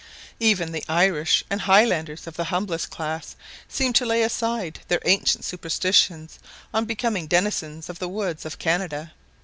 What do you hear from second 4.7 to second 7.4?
their ancient superstitions on becoming